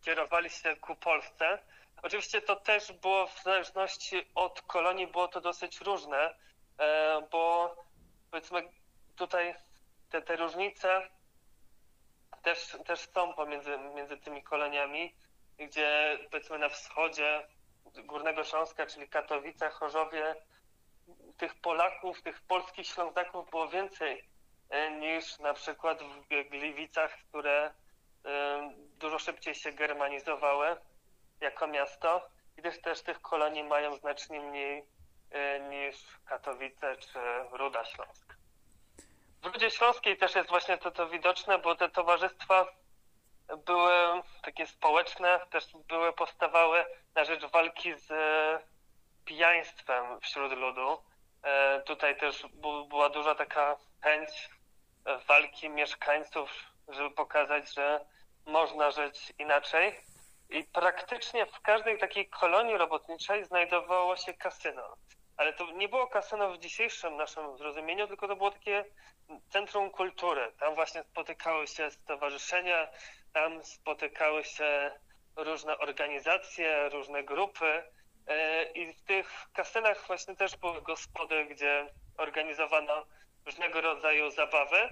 kierowali 0.01 0.49
się 0.49 0.75
ku 0.75 0.95
Polsce. 0.95 1.59
Oczywiście 2.01 2.41
to 2.41 2.55
też 2.55 2.91
było 2.91 3.27
w 3.27 3.43
zależności 3.43 4.21
od 4.35 4.61
kolonii, 4.61 5.07
było 5.07 5.27
to 5.27 5.41
dosyć 5.41 5.81
różne, 5.81 6.35
e, 6.77 7.21
bo 7.31 7.75
powiedzmy 8.31 8.69
tutaj 9.15 9.55
te, 10.09 10.21
te 10.21 10.35
różnice 10.35 11.09
też, 12.43 12.77
też 12.85 12.99
są 12.99 13.33
pomiędzy 13.33 13.77
między 13.95 14.17
tymi 14.17 14.43
koloniami, 14.43 15.15
gdzie 15.57 16.17
powiedzmy 16.31 16.57
na 16.57 16.69
wschodzie 16.69 17.47
Górnego 17.85 18.43
Śląska, 18.43 18.85
czyli 18.85 19.09
Katowice, 19.09 19.69
Chorzowie, 19.69 20.35
tych 21.37 21.55
Polaków, 21.55 22.21
tych 22.21 22.41
polskich 22.41 22.87
Ślązaków 22.87 23.49
było 23.49 23.67
więcej 23.67 24.29
e, 24.69 24.91
niż 24.91 25.39
na 25.39 25.53
przykład 25.53 26.03
w 26.03 26.49
Gliwicach, 26.49 27.17
które 27.29 27.73
e, 28.25 28.73
dużo 28.99 29.19
szybciej 29.19 29.55
się 29.55 29.71
germanizowały 29.71 30.77
jako 31.41 31.67
miasto 31.67 32.29
też, 32.61 32.81
też 32.81 33.01
tych 33.01 33.21
kolonii 33.21 33.63
mają 33.63 33.95
znacznie 33.95 34.39
mniej 34.39 34.85
e, 35.31 35.59
niż 35.59 36.19
Katowice 36.25 36.95
czy 36.97 37.19
Ruda 37.51 37.85
Śląska. 37.85 38.35
W 39.43 39.45
Rudzie 39.45 39.71
Śląskiej 39.71 40.17
też 40.17 40.35
jest 40.35 40.49
właśnie 40.49 40.77
to, 40.77 40.91
to 40.91 41.09
widoczne, 41.09 41.59
bo 41.59 41.75
te 41.75 41.89
towarzystwa 41.89 42.67
były 43.65 44.21
takie 44.41 44.67
społeczne, 44.67 45.39
też 45.51 45.65
były 45.87 46.13
powstawały 46.13 46.85
na 47.15 47.23
rzecz 47.23 47.45
walki 47.45 47.93
z 47.95 48.13
pijaństwem 49.25 50.19
wśród 50.21 50.51
ludu. 50.51 50.97
E, 51.43 51.81
tutaj 51.81 52.17
też 52.17 52.45
była 52.89 53.09
duża 53.09 53.35
taka 53.35 53.77
chęć 54.01 54.49
walki 55.27 55.69
mieszkańców, 55.69 56.49
żeby 56.87 57.11
pokazać, 57.11 57.73
że 57.73 58.05
można 58.45 58.91
żyć 58.91 59.33
inaczej. 59.39 59.99
I 60.49 60.63
praktycznie 60.63 61.45
w 61.45 61.61
każdej 61.61 61.97
takiej 61.97 62.29
kolonii 62.29 62.77
robotniczej 62.77 63.45
znajdowało 63.45 64.15
się 64.15 64.33
kasyno. 64.33 64.95
Ale 65.37 65.53
to 65.53 65.71
nie 65.71 65.89
było 65.89 66.07
kasyno 66.07 66.51
w 66.51 66.57
dzisiejszym 66.57 67.17
naszym 67.17 67.57
zrozumieniu, 67.57 68.07
tylko 68.07 68.27
to 68.27 68.35
było 68.35 68.51
takie 68.51 68.85
centrum 69.49 69.89
kultury. 69.89 70.51
Tam 70.59 70.75
właśnie 70.75 71.03
spotykały 71.03 71.67
się 71.67 71.91
stowarzyszenia, 71.91 72.87
tam 73.33 73.63
spotykały 73.63 74.43
się 74.43 74.91
różne 75.35 75.77
organizacje, 75.77 76.89
różne 76.89 77.23
grupy. 77.23 77.83
E, 78.27 78.63
I 78.63 78.93
w 78.93 79.01
tych 79.01 79.47
kasynach 79.53 80.07
właśnie 80.07 80.35
też 80.35 80.57
były 80.57 80.81
gospody, 80.81 81.45
gdzie 81.45 81.93
organizowano 82.17 83.05
różnego 83.45 83.81
rodzaju 83.81 84.31
zabawy. 84.31 84.89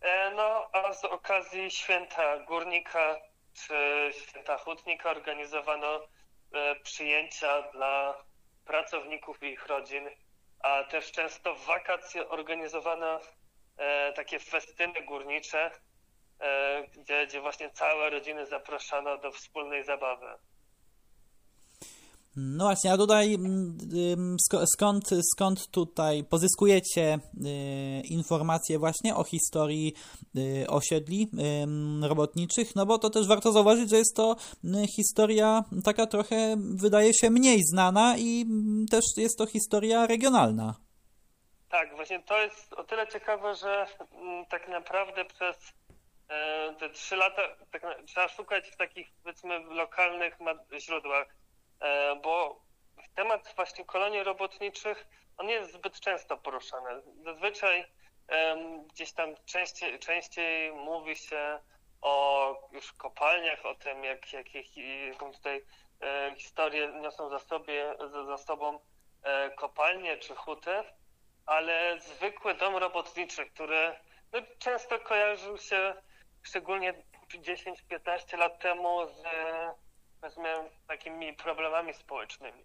E, 0.00 0.30
no 0.30 0.70
a 0.72 0.92
z 0.92 1.04
okazji 1.04 1.70
święta 1.70 2.38
górnika 2.38 3.16
czy 3.54 4.10
święta 4.12 4.58
hutnika 4.58 5.10
organizowano 5.10 6.00
e, 6.52 6.74
przyjęcia 6.74 7.62
dla 7.62 8.24
pracowników 8.64 9.42
i 9.42 9.46
ich 9.46 9.66
rodzin, 9.66 10.10
a 10.60 10.84
też 10.84 11.12
często 11.12 11.54
w 11.54 11.64
wakacje 11.64 12.28
organizowano 12.28 13.20
e, 13.76 14.12
takie 14.12 14.38
festyny 14.38 15.02
górnicze, 15.02 15.70
e, 16.40 16.82
gdzie, 16.96 17.26
gdzie 17.26 17.40
właśnie 17.40 17.70
całe 17.70 18.10
rodziny 18.10 18.46
zapraszano 18.46 19.18
do 19.18 19.32
wspólnej 19.32 19.84
zabawy. 19.84 20.26
No 22.36 22.64
właśnie, 22.64 22.92
a 22.92 22.96
tutaj 22.96 23.34
mm, 23.34 24.36
skąd, 24.74 25.04
skąd 25.34 25.70
tutaj 25.70 26.24
pozyskujecie 26.24 27.18
y, 27.34 28.06
informacje 28.06 28.78
właśnie 28.78 29.16
o 29.16 29.24
historii 29.24 29.94
y, 30.36 30.66
osiedli 30.68 31.30
robotniczych? 32.08 32.76
No 32.76 32.86
bo 32.86 32.98
to 32.98 33.10
też 33.10 33.28
warto 33.28 33.52
zauważyć, 33.52 33.90
że 33.90 33.96
jest 33.96 34.16
to 34.16 34.36
y, 34.64 34.86
historia 34.86 35.64
taka 35.84 36.06
trochę, 36.06 36.56
wydaje 36.74 37.14
się, 37.14 37.30
mniej 37.30 37.62
znana 37.62 38.14
i 38.18 38.46
też 38.90 39.04
jest 39.16 39.38
to 39.38 39.46
historia 39.46 40.06
regionalna. 40.06 40.74
Tak, 41.70 41.96
właśnie 41.96 42.22
to 42.22 42.42
jest 42.42 42.72
o 42.72 42.84
tyle 42.84 43.08
ciekawe, 43.08 43.54
że 43.54 43.86
mm, 44.12 44.46
tak 44.46 44.68
naprawdę 44.68 45.24
przez 45.24 45.56
e, 46.28 46.74
te 46.78 46.90
trzy 46.90 47.16
lata 47.16 47.42
tak, 47.70 47.82
trzeba 48.06 48.28
szukać 48.28 48.70
w 48.70 48.76
takich, 48.76 49.12
powiedzmy, 49.22 49.58
lokalnych 49.58 50.38
źródłach 50.78 51.43
bo 52.22 52.60
temat 53.14 53.52
właśnie 53.56 53.84
kolonii 53.84 54.22
robotniczych, 54.22 55.06
on 55.36 55.48
jest 55.48 55.72
zbyt 55.72 56.00
często 56.00 56.36
poruszany. 56.36 57.02
Zazwyczaj 57.24 57.84
gdzieś 58.92 59.12
tam 59.12 59.34
częściej, 59.44 59.98
częściej 59.98 60.72
mówi 60.72 61.16
się 61.16 61.60
o 62.02 62.68
już 62.72 62.92
kopalniach, 62.92 63.66
o 63.66 63.74
tym, 63.74 64.04
jak, 64.04 64.32
jak, 64.32 64.54
jaką 65.08 65.32
tutaj 65.32 65.64
e, 66.00 66.34
historię 66.36 66.92
niosą 67.00 67.28
za, 67.28 67.38
sobie, 67.38 67.94
za 68.26 68.38
sobą 68.38 68.78
e, 69.22 69.50
kopalnie 69.50 70.16
czy 70.16 70.34
huty, 70.34 70.82
ale 71.46 72.00
zwykły 72.00 72.54
dom 72.54 72.76
robotniczy, 72.76 73.46
który 73.46 73.96
no, 74.32 74.38
często 74.58 74.98
kojarzył 74.98 75.58
się 75.58 75.94
szczególnie 76.42 76.94
10-15 77.28 78.38
lat 78.38 78.58
temu 78.58 79.06
z 79.06 79.22
powiedzmy, 80.24 80.70
takimi 80.86 81.32
problemami 81.32 81.94
społecznymi. 81.94 82.64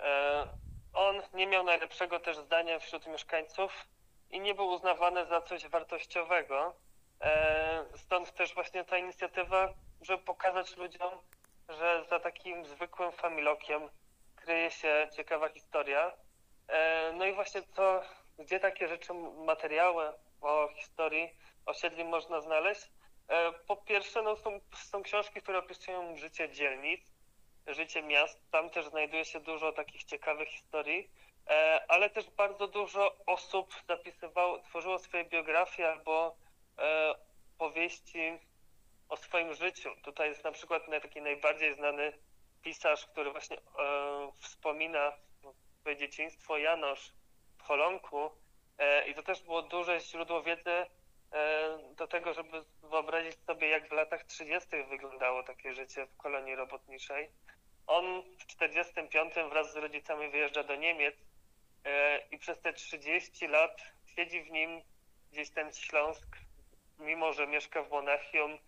E, 0.00 0.46
on 0.94 1.22
nie 1.34 1.46
miał 1.46 1.64
najlepszego 1.64 2.20
też 2.20 2.36
zdania 2.36 2.78
wśród 2.78 3.06
mieszkańców 3.06 3.86
i 4.30 4.40
nie 4.40 4.54
był 4.54 4.66
uznawany 4.66 5.26
za 5.26 5.40
coś 5.40 5.66
wartościowego. 5.66 6.74
E, 7.20 7.84
stąd 7.96 8.34
też 8.34 8.54
właśnie 8.54 8.84
ta 8.84 8.98
inicjatywa, 8.98 9.74
żeby 10.00 10.22
pokazać 10.22 10.76
ludziom, 10.76 11.10
że 11.68 12.04
za 12.10 12.20
takim 12.20 12.66
zwykłym 12.66 13.12
familokiem 13.12 13.88
kryje 14.36 14.70
się 14.70 15.08
ciekawa 15.16 15.48
historia. 15.48 16.12
E, 16.68 17.12
no 17.12 17.24
i 17.24 17.32
właśnie 17.32 17.62
co, 17.62 18.02
gdzie 18.38 18.60
takie 18.60 18.88
rzeczy, 18.88 19.14
materiały 19.46 20.12
o 20.40 20.68
historii 20.76 21.30
osiedli 21.66 22.04
można 22.04 22.40
znaleźć? 22.40 22.90
E, 23.28 23.52
po 23.52 23.76
pierwsze, 23.76 24.22
no 24.22 24.36
są, 24.36 24.60
są 24.74 25.02
książki, 25.02 25.40
które 25.42 25.58
opisują 25.58 26.16
życie 26.16 26.48
dzielnic, 26.48 27.12
życie 27.66 28.02
miast. 28.02 28.50
Tam 28.50 28.70
też 28.70 28.86
znajduje 28.86 29.24
się 29.24 29.40
dużo 29.40 29.72
takich 29.72 30.04
ciekawych 30.04 30.48
historii, 30.48 31.10
e, 31.48 31.84
ale 31.88 32.10
też 32.10 32.30
bardzo 32.30 32.68
dużo 32.68 33.16
osób 33.26 33.74
zapisywało, 33.88 34.58
tworzyło 34.58 34.98
swoje 34.98 35.24
biografie 35.24 35.92
albo 35.92 36.36
e, 36.78 37.14
powieści 37.58 38.38
o 39.08 39.16
swoim 39.16 39.54
życiu. 39.54 39.90
Tutaj 40.02 40.28
jest 40.28 40.44
na 40.44 40.52
przykład 40.52 40.82
taki 41.02 41.22
najbardziej 41.22 41.74
znany 41.74 42.12
pisarz, 42.62 43.06
który 43.06 43.30
właśnie 43.30 43.56
wspomina 44.40 45.12
swoje 45.80 45.96
dzieciństwo, 45.96 46.58
Janosz 46.58 47.12
w 47.58 47.62
Holonku. 47.62 48.30
I 49.06 49.14
to 49.14 49.22
też 49.22 49.42
było 49.42 49.62
duże 49.62 50.00
źródło 50.00 50.42
wiedzy 50.42 50.86
do 51.96 52.06
tego, 52.06 52.34
żeby 52.34 52.64
wyobrazić 52.82 53.36
sobie, 53.46 53.68
jak 53.68 53.88
w 53.88 53.92
latach 53.92 54.24
30. 54.24 54.68
wyglądało 54.88 55.42
takie 55.42 55.74
życie 55.74 56.06
w 56.06 56.16
kolonii 56.16 56.54
robotniczej. 56.54 57.30
On 57.86 58.22
w 58.38 58.46
45 58.46 59.34
wraz 59.50 59.72
z 59.72 59.76
rodzicami 59.76 60.30
wyjeżdża 60.30 60.62
do 60.62 60.76
Niemiec 60.76 61.14
e, 61.84 62.18
i 62.30 62.38
przez 62.38 62.60
te 62.60 62.72
30 62.72 63.46
lat 63.46 63.82
siedzi 64.06 64.42
w 64.42 64.50
nim 64.50 64.82
gdzieś 65.32 65.50
ten 65.50 65.72
Śląsk, 65.72 66.36
mimo 66.98 67.32
że 67.32 67.46
mieszka 67.46 67.82
w 67.82 67.90
Monachium, 67.90 68.58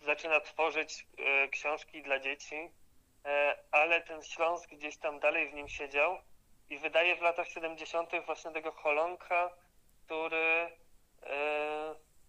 zaczyna 0.00 0.40
tworzyć 0.40 1.06
e, 1.18 1.48
książki 1.48 2.02
dla 2.02 2.18
dzieci, 2.18 2.70
ale 3.70 4.00
ten 4.00 4.22
Śląsk 4.22 4.70
gdzieś 4.70 4.96
tam 4.96 5.20
dalej 5.20 5.48
w 5.48 5.54
nim 5.54 5.68
siedział 5.68 6.18
i 6.70 6.78
wydaje 6.78 7.16
w 7.16 7.22
latach 7.22 7.48
70. 7.48 8.10
właśnie 8.26 8.50
tego 8.50 8.72
Holonka, 8.72 9.50
który 10.04 10.70
E, 10.70 10.79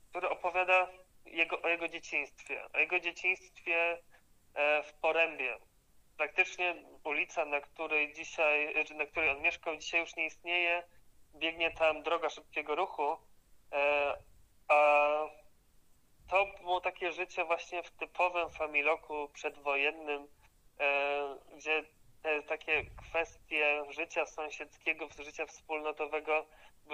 który 0.10 0.30
opowiada 0.30 0.88
jego, 1.26 1.62
o 1.62 1.68
jego 1.68 1.88
dzieciństwie, 1.88 2.64
o 2.74 2.80
jego 2.80 3.00
dzieciństwie 3.00 3.98
e, 4.54 4.84
w 4.84 4.94
Porębie. 4.94 5.58
Praktycznie 6.18 6.76
ulica, 7.04 7.46
na 7.46 7.62
której 7.62 8.14
dzisiaj, 8.14 8.86
na 8.96 9.06
której 9.06 9.30
on 9.30 9.42
mieszkał, 9.42 9.78
dzisiaj 9.78 10.00
już 10.00 10.16
nie 10.16 10.26
istnieje. 10.26 10.84
Biegnie 11.36 11.72
tam 11.72 12.04
droga 12.04 12.30
szybkiego 12.30 12.76
ruchu, 12.76 13.18
e, 13.74 14.14
a 14.68 15.12
to 16.30 16.46
było 16.62 16.82
takie 16.82 17.12
życie 17.12 17.46
właśnie 17.46 17.84
w 17.84 17.92
typowym 17.92 18.50
familoku 18.50 19.30
przedwojennym, 19.34 20.28
gdzie 21.56 21.84
te 22.22 22.44
takie 22.44 22.86
kwestie 22.86 23.84
życia 23.90 24.26
sąsiedzkiego, 24.26 25.08
życia 25.20 25.46
wspólnotowego 25.46 26.46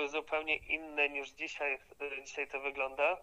zupełnie 0.05 0.55
inne 0.55 1.09
niż 1.09 1.29
dzisiaj, 1.29 1.73
e, 1.73 2.23
dzisiaj 2.23 2.47
to 2.47 2.59
wygląda. 2.59 3.17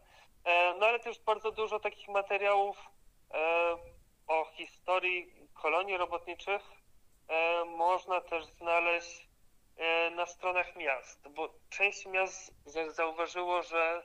E, 0.44 0.74
no 0.78 0.86
ale 0.86 1.00
też 1.00 1.18
bardzo 1.18 1.50
dużo 1.50 1.80
takich 1.80 2.08
materiałów 2.08 2.78
e, 3.34 3.76
o 4.26 4.44
historii 4.44 5.32
kolonii 5.54 5.96
robotniczych 5.96 6.62
można 7.66 8.20
też 8.20 8.44
znaleźć 8.44 9.28
na 10.16 10.26
stronach 10.26 10.76
miast, 10.76 11.28
bo 11.28 11.54
część 11.70 12.06
miast 12.06 12.54
zauważyło, 12.88 13.62
że 13.62 14.02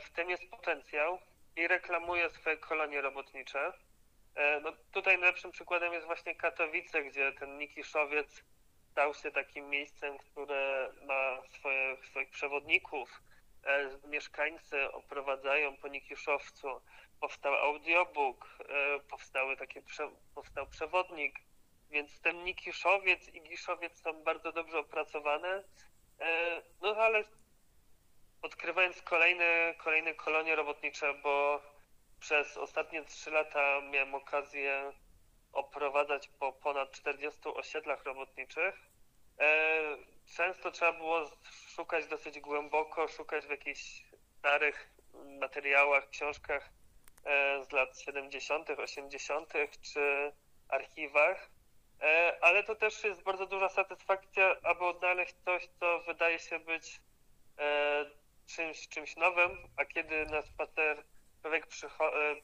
w 0.00 0.10
tym 0.10 0.30
jest 0.30 0.50
potencjał 0.50 1.18
i 1.56 1.68
reklamuje 1.68 2.30
swoje 2.30 2.56
kolonie 2.56 3.00
robotnicze. 3.00 3.72
No, 4.62 4.72
tutaj 4.92 5.18
najlepszym 5.18 5.50
przykładem 5.50 5.92
jest 5.92 6.06
właśnie 6.06 6.34
Katowice, 6.34 7.02
gdzie 7.04 7.32
ten 7.32 7.58
Nikiszowiec 7.58 8.44
stał 8.94 9.14
się 9.14 9.30
takim 9.30 9.70
miejscem, 9.70 10.18
które 10.18 10.92
ma 11.06 11.42
swoje, 11.48 11.96
swoich 12.10 12.30
przewodników. 12.30 13.22
E, 13.64 14.08
mieszkańcy 14.08 14.92
oprowadzają 14.92 15.76
po 15.76 15.88
Nikiszowcu. 15.88 16.80
Powstał 17.20 17.54
audiobook, 17.54 18.58
e, 18.68 19.00
powstały 19.00 19.56
takie, 19.56 19.82
powstał 20.34 20.66
przewodnik, 20.66 21.34
więc 21.90 22.20
ten 22.20 22.44
Nikiszowiec 22.44 23.28
i 23.28 23.42
Giszowiec 23.42 24.02
są 24.02 24.22
bardzo 24.22 24.52
dobrze 24.52 24.78
opracowane. 24.78 25.64
E, 26.20 26.62
no 26.82 26.96
ale 26.96 27.24
odkrywając 28.42 29.02
kolejne, 29.02 29.74
kolejne 29.78 30.14
kolonie 30.14 30.56
robotnicze, 30.56 31.14
bo 31.14 31.62
przez 32.20 32.56
ostatnie 32.56 33.04
trzy 33.04 33.30
lata 33.30 33.80
miałem 33.80 34.14
okazję 34.14 34.92
oprowadzać 35.54 36.28
po 36.28 36.52
ponad 36.52 36.90
40 36.90 37.40
osiedlach 37.44 38.04
robotniczych. 38.04 38.74
E, 39.38 39.80
często 40.36 40.70
trzeba 40.70 40.92
było 40.92 41.30
szukać 41.74 42.06
dosyć 42.06 42.40
głęboko, 42.40 43.08
szukać 43.08 43.46
w 43.46 43.50
jakichś 43.50 44.04
starych 44.38 44.90
materiałach, 45.40 46.08
książkach 46.08 46.70
e, 47.24 47.64
z 47.64 47.72
lat 47.72 48.00
70., 48.00 48.70
80., 48.70 49.52
czy 49.92 50.32
archiwach, 50.68 51.50
e, 52.00 52.38
ale 52.40 52.64
to 52.64 52.74
też 52.74 53.04
jest 53.04 53.22
bardzo 53.22 53.46
duża 53.46 53.68
satysfakcja, 53.68 54.56
aby 54.62 54.84
odnaleźć 54.84 55.34
coś, 55.44 55.68
co 55.80 56.00
wydaje 56.00 56.38
się 56.38 56.58
być 56.58 57.00
czymś, 58.46 58.88
czymś 58.88 59.16
nowym, 59.16 59.58
a 59.76 59.84
kiedy 59.84 60.26
na 60.26 60.42
spacer 60.42 61.04
człowiek 61.40 61.66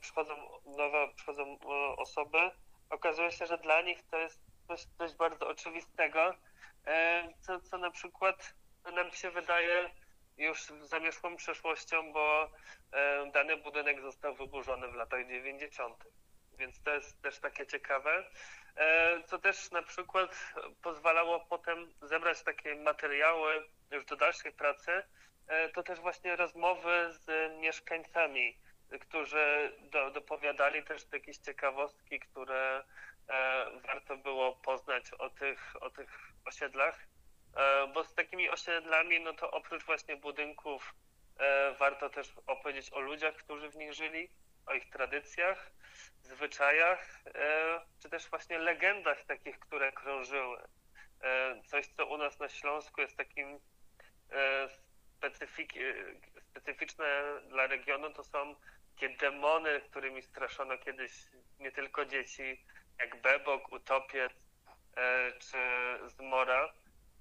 przychodzą 0.01 0.35
nowe, 0.67 1.09
przychodzą 1.17 1.59
osoby, 1.97 2.51
okazuje 2.91 3.33
się, 3.33 3.47
że 3.47 3.59
dla 3.59 3.83
nich 3.83 4.03
to 4.11 4.19
jest 4.19 4.41
coś, 4.69 4.87
coś 4.99 5.15
bardzo 5.15 5.49
oczywistego, 5.49 6.35
e, 6.87 7.29
co, 7.41 7.61
co 7.61 7.79
na 7.79 7.91
przykład 7.91 8.55
nam 8.95 9.11
się 9.11 9.31
wydaje 9.31 9.91
już 10.37 10.73
zamieszłą 10.83 11.37
przeszłością, 11.37 12.13
bo 12.13 12.51
e, 12.93 13.31
dany 13.31 13.57
budynek 13.57 14.01
został 14.01 14.35
wyburzony 14.35 14.89
w 14.89 14.95
latach 14.95 15.27
90. 15.27 16.05
Więc 16.59 16.83
to 16.83 16.91
jest 16.91 17.23
też 17.23 17.39
takie 17.39 17.67
ciekawe, 17.67 18.31
e, 18.77 19.23
co 19.23 19.39
też 19.39 19.71
na 19.71 19.83
przykład 19.83 20.55
pozwalało 20.83 21.41
potem 21.41 21.95
zebrać 22.03 22.43
takie 22.43 22.75
materiały 22.75 23.69
już 23.91 24.05
do 24.05 24.17
dalszej 24.17 24.53
pracy, 24.53 25.03
to 25.75 25.83
też 25.83 26.01
właśnie 26.01 26.37
rozmowy 26.37 27.09
z 27.13 27.53
mieszkańcami 27.61 28.59
którzy 28.99 29.73
do, 29.81 30.11
dopowiadali 30.11 30.83
też 30.83 31.03
jakieś 31.13 31.39
ciekawostki, 31.39 32.21
które 32.21 32.85
e, 33.29 33.67
warto 33.87 34.17
było 34.17 34.53
poznać 34.53 35.13
o 35.13 35.31
tych, 35.31 35.83
o 35.83 35.91
tych 35.91 36.33
osiedlach, 36.45 37.07
e, 37.57 37.87
bo 37.87 38.05
z 38.05 38.15
takimi 38.15 38.51
osiedlami, 38.51 39.21
no 39.21 39.33
to 39.33 39.51
oprócz 39.51 39.85
właśnie 39.85 40.17
budynków, 40.17 40.95
e, 41.39 41.75
warto 41.75 42.11
też 42.11 42.33
opowiedzieć 42.47 42.93
o 42.93 43.01
ludziach, 43.01 43.35
którzy 43.35 43.71
w 43.71 43.77
nich 43.77 43.93
żyli, 43.93 44.29
o 44.67 44.75
ich 44.75 44.91
tradycjach, 44.91 45.71
zwyczajach, 46.23 47.21
czy 48.03 48.11
też 48.11 48.31
właśnie 48.31 48.59
legendach 48.59 49.25
takich, 49.25 49.59
które 49.59 49.93
krążyły. 49.93 50.59
Coś, 51.67 51.87
co 51.87 52.07
u 52.07 52.17
nas 52.17 52.39
na 52.39 52.49
Śląsku 52.49 53.01
jest 53.01 53.17
takim 53.17 53.61
specyfik, 55.21 55.73
specyficzne 56.51 57.23
dla 57.49 57.67
regionu, 57.67 58.11
to 58.11 58.25
są 58.25 58.55
takie 58.95 59.17
demony, 59.17 59.81
którymi 59.81 60.23
straszono 60.23 60.79
kiedyś 60.79 61.13
nie 61.59 61.73
tylko 61.73 62.05
dzieci, 62.05 62.65
jak 62.99 63.23
Bebok, 63.23 63.73
Utopiec 63.73 64.33
e, 64.97 65.33
czy 65.39 65.59
Zmora. 66.09 66.73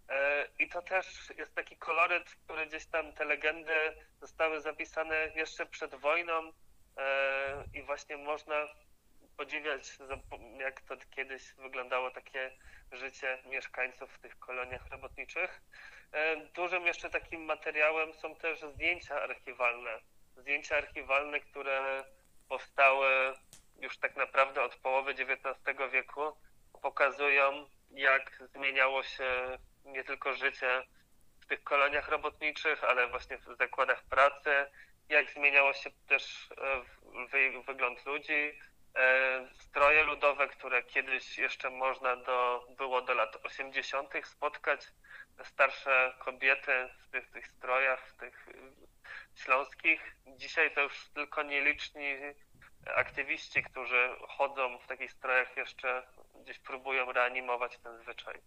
E, 0.10 0.47
I 0.60 0.69
to 0.69 0.82
też 0.82 1.34
jest 1.38 1.55
taki 1.55 1.77
koloryt, 1.77 2.29
który 2.29 2.65
gdzieś 2.65 2.86
tam 2.86 3.13
te 3.13 3.25
legendy 3.25 3.73
zostały 4.21 4.62
zapisane 4.62 5.32
jeszcze 5.36 5.65
przed 5.65 5.95
wojną 5.95 6.53
e, 6.97 7.63
i 7.73 7.84
właśnie 7.84 8.17
można 8.17 8.67
podziwiać, 9.38 9.97
jak 10.60 10.82
to 10.82 10.95
kiedyś 11.10 11.53
wyglądało 11.53 12.12
takie 12.12 12.51
życie 12.91 13.38
mieszkańców 13.45 14.13
w 14.13 14.19
tych 14.19 14.39
koloniach 14.39 14.88
robotniczych. 14.88 15.62
Dużym 16.53 16.86
jeszcze 16.86 17.10
takim 17.10 17.41
materiałem 17.41 18.13
są 18.13 18.36
też 18.36 18.62
zdjęcia 18.62 19.21
archiwalne. 19.21 19.99
Zdjęcia 20.41 20.78
archiwalne, 20.78 21.39
które 21.39 22.04
powstały 22.49 23.34
już 23.82 23.97
tak 23.97 24.15
naprawdę 24.15 24.63
od 24.63 24.75
połowy 24.75 25.12
XIX 25.12 25.78
wieku, 25.91 26.38
pokazują, 26.82 27.69
jak 27.91 28.43
zmieniało 28.54 29.04
się 29.04 29.58
nie 29.86 30.04
tylko 30.04 30.34
życie 30.34 30.84
w 31.41 31.45
tych 31.45 31.63
koloniach 31.63 32.10
robotniczych, 32.10 32.84
ale 32.84 33.08
właśnie 33.08 33.38
w 33.38 33.58
zakładach 33.58 34.04
pracy, 34.04 34.52
jak 35.10 35.32
zmieniało 35.32 35.73
się 35.73 35.89
też 36.08 36.49
e, 37.58 37.62
wygląd 37.67 38.06
ludzi, 38.06 38.60
e, 38.95 39.47
stroje 39.54 40.04
ludowe, 40.04 40.47
które 40.47 40.84
kiedyś 40.84 41.38
jeszcze 41.38 41.69
można 41.69 42.15
do, 42.15 42.67
było 42.78 43.02
do 43.02 43.13
lat 43.13 43.38
80. 43.43 44.13
spotkać, 44.23 44.82
starsze 45.43 46.13
kobiety 46.19 46.89
w 46.99 47.12
tych, 47.12 47.30
tych 47.30 47.47
strojach, 47.47 48.08
w 48.08 48.17
tych 48.17 48.49
śląskich. 49.35 50.15
Dzisiaj 50.37 50.73
to 50.75 50.81
już 50.81 51.09
tylko 51.13 51.43
nieliczni 51.43 52.15
aktywiści, 52.95 53.63
którzy 53.63 54.09
chodzą 54.27 54.77
w 54.79 54.87
takich 54.87 55.11
strojach 55.11 55.57
jeszcze 55.57 56.07
gdzieś 56.43 56.59
próbują 56.59 57.11
reanimować 57.11 57.77
ten 57.77 58.01
zwyczaj. 58.01 58.41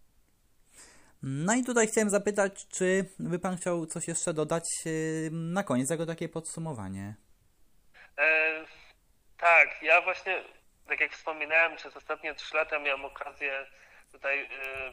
No 1.23 1.53
i 1.53 1.63
tutaj 1.63 1.87
chciałem 1.87 2.09
zapytać, 2.09 2.67
czy 2.67 3.05
by 3.19 3.39
Pan 3.39 3.57
chciał 3.57 3.85
coś 3.85 4.07
jeszcze 4.07 4.33
dodać 4.33 4.69
na 5.31 5.63
koniec, 5.63 5.89
jako 5.89 6.05
takie 6.05 6.29
podsumowanie? 6.29 7.15
E, 8.17 8.65
tak, 9.37 9.81
ja 9.81 10.01
właśnie, 10.01 10.43
tak 10.87 10.99
jak 10.99 11.11
wspominałem, 11.11 11.75
przez 11.75 11.97
ostatnie 11.97 12.35
trzy 12.35 12.55
lata 12.55 12.79
miałem 12.79 13.05
okazję 13.05 13.65
tutaj 14.11 14.39
e, 14.39 14.49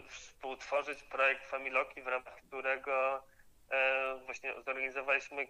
współtworzyć 0.09 1.03
projekt 1.03 1.51
Familoki, 1.51 2.03
w 2.03 2.07
ramach 2.07 2.37
którego 2.37 3.23
właśnie 4.27 4.55
zorganizowaliśmy 4.63 5.47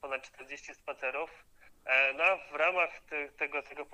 ponad 0.00 0.22
40 0.22 0.74
spacerów. 0.74 1.44
E, 1.84 2.12
no, 2.12 2.24
w 2.52 2.54
ramach 2.54 3.00
te, 3.00 3.28
tego, 3.28 3.62
tego, 3.62 3.86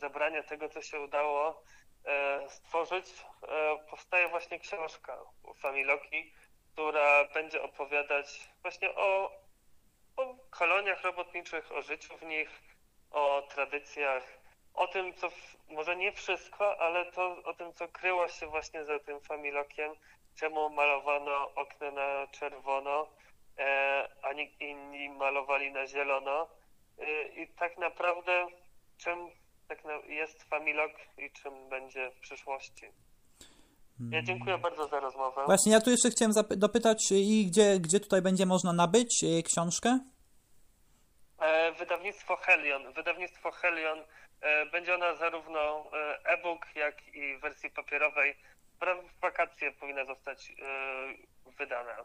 zebrania 0.00 0.42
tego, 0.42 0.68
co 0.68 0.82
się 0.82 1.00
udało, 1.00 1.62
E, 2.06 2.50
stworzyć, 2.50 3.06
e, 3.48 3.78
powstaje 3.90 4.28
właśnie 4.28 4.58
książka 4.58 5.18
Familoki, 5.56 6.32
która 6.72 7.24
będzie 7.24 7.62
opowiadać 7.62 8.48
właśnie 8.62 8.94
o, 8.94 9.32
o 10.16 10.34
koloniach 10.50 11.02
robotniczych, 11.02 11.72
o 11.72 11.82
życiu 11.82 12.16
w 12.16 12.22
nich, 12.22 12.62
o 13.10 13.42
tradycjach, 13.50 14.22
o 14.74 14.86
tym, 14.86 15.14
co 15.14 15.30
w, 15.30 15.56
może 15.68 15.96
nie 15.96 16.12
wszystko, 16.12 16.80
ale 16.80 17.12
to 17.12 17.42
o 17.44 17.54
tym, 17.54 17.72
co 17.72 17.88
kryło 17.88 18.28
się 18.28 18.46
właśnie 18.46 18.84
za 18.84 18.98
tym 18.98 19.20
Familokiem, 19.20 19.92
czemu 20.36 20.70
malowano 20.70 21.54
okna 21.54 21.90
na 21.90 22.26
czerwono, 22.26 23.06
e, 23.58 24.08
a 24.22 24.32
inni 24.60 25.08
malowali 25.08 25.72
na 25.72 25.86
zielono. 25.86 26.48
I 27.36 27.48
tak 27.58 27.78
naprawdę 27.78 28.46
czym 28.98 29.30
tak 29.68 29.78
jest 30.08 30.42
Familog 30.42 30.92
i 31.18 31.30
czym 31.30 31.68
będzie 31.68 32.10
w 32.10 32.20
przyszłości. 32.20 32.86
Ja 34.10 34.22
dziękuję 34.22 34.58
bardzo 34.58 34.88
za 34.88 35.00
rozmowę. 35.00 35.42
Właśnie, 35.46 35.72
ja 35.72 35.80
tu 35.80 35.90
jeszcze 35.90 36.10
chciałem 36.10 36.32
dopytać, 36.56 37.12
i 37.12 37.46
gdzie, 37.46 37.80
gdzie 37.80 38.00
tutaj 38.00 38.22
będzie 38.22 38.46
można 38.46 38.72
nabyć 38.72 39.24
e, 39.24 39.42
książkę? 39.42 39.98
E, 41.38 41.72
wydawnictwo 41.72 42.36
Helion. 42.36 42.92
Wydawnictwo 42.92 43.50
Helion 43.50 43.98
e, 44.40 44.66
będzie 44.66 44.94
ona 44.94 45.14
zarówno 45.14 45.90
e-book, 46.24 46.66
jak 46.74 47.14
i 47.14 47.36
w 47.36 47.40
wersji 47.40 47.70
papierowej. 47.70 48.36
W 48.80 49.20
wakacje 49.20 49.72
powinna 49.72 50.04
zostać 50.04 50.50
e, 50.50 51.52
wydana. 51.58 51.96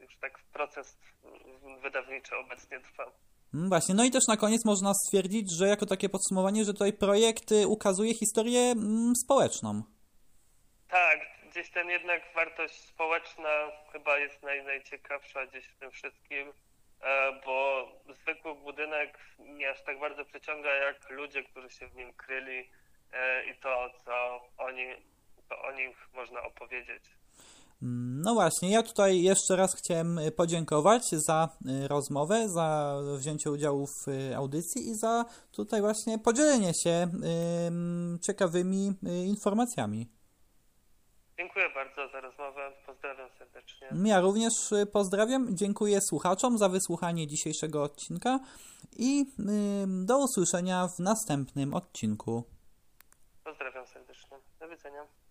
Już 0.00 0.16
tak 0.16 0.38
proces 0.52 0.96
wydawniczy 1.82 2.36
obecnie 2.36 2.80
trwa. 2.80 3.12
Mm, 3.54 3.68
właśnie, 3.68 3.94
no 3.94 4.04
i 4.04 4.10
też 4.10 4.26
na 4.28 4.36
koniec 4.36 4.64
można 4.64 4.94
stwierdzić, 4.94 5.50
że 5.50 5.68
jako 5.68 5.86
takie 5.86 6.08
podsumowanie, 6.08 6.64
że 6.64 6.72
tutaj 6.72 6.92
projekt 6.92 7.52
y, 7.52 7.66
ukazuje 7.66 8.14
historię 8.14 8.60
mm, 8.60 9.12
społeczną. 9.24 9.82
Tak, 10.88 11.18
gdzieś 11.50 11.70
ten 11.70 11.88
jednak 11.88 12.22
wartość 12.34 12.80
społeczna 12.80 13.48
chyba 13.92 14.18
jest 14.18 14.42
naj, 14.42 14.64
najciekawsza 14.64 15.46
gdzieś 15.46 15.66
w 15.66 15.76
tym 15.76 15.90
wszystkim, 15.90 16.52
e, 17.00 17.40
bo 17.44 17.88
zwykły 18.22 18.54
budynek 18.54 19.18
nie 19.38 19.70
aż 19.70 19.82
tak 19.82 20.00
bardzo 20.00 20.24
przyciąga 20.24 20.74
jak 20.74 21.10
ludzie, 21.10 21.42
którzy 21.42 21.70
się 21.70 21.88
w 21.88 21.96
nim 21.96 22.12
kryli 22.12 22.70
e, 23.12 23.44
i 23.44 23.54
to, 23.54 23.90
co 24.04 24.40
oni, 24.58 24.86
to 25.48 25.62
o 25.62 25.72
nich 25.72 25.96
można 26.14 26.42
opowiedzieć. 26.42 27.04
No 27.82 28.34
właśnie, 28.34 28.70
ja 28.70 28.82
tutaj 28.82 29.22
jeszcze 29.22 29.56
raz 29.56 29.76
chciałem 29.78 30.18
y, 30.18 30.32
podziękować 30.32 31.02
za 31.10 31.48
y, 31.84 31.88
rozmowę, 31.88 32.48
za 32.48 32.96
wzięcie 33.18 33.50
udziału 33.50 33.86
w 33.86 34.08
y, 34.08 34.36
audycji 34.36 34.88
i 34.88 34.94
za 34.94 35.24
tutaj 35.52 35.80
właśnie 35.80 36.18
podzielenie 36.18 36.72
się 36.84 37.08
ciekawymi 38.26 38.92
informacjami. 39.26 40.06
Dziękuję 41.38 41.70
bardzo 41.74 42.08
za 42.12 42.20
rozmowę. 42.20 42.72
Pozdrawiam 42.86 43.30
serdecznie. 43.38 43.88
Ja 44.04 44.20
również 44.20 44.52
pozdrawiam. 44.92 45.56
Dziękuję 45.56 45.98
słuchaczom 46.00 46.58
za 46.58 46.68
wysłuchanie 46.68 47.26
dzisiejszego 47.26 47.82
odcinka 47.82 48.38
i 48.98 49.24
do 50.04 50.18
usłyszenia 50.18 50.88
w 50.96 50.98
następnym 50.98 51.74
odcinku. 51.74 52.44
Pozdrawiam 53.44 53.86
serdecznie. 53.86 54.36
Do 54.60 54.68
widzenia. 54.68 55.25